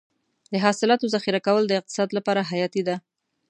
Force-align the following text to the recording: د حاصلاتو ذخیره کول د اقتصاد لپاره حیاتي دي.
د 0.51 0.53
حاصلاتو 0.63 1.11
ذخیره 1.13 1.39
کول 1.47 1.63
د 1.67 1.73
اقتصاد 1.79 2.09
لپاره 2.17 2.47
حیاتي 2.51 2.81
دي. 2.87 2.95